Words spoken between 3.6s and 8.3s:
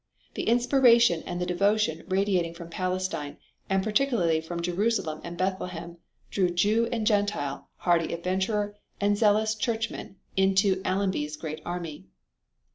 and particularly from Jerusalem and Bethlehem, drew Jew and Gentile, hardy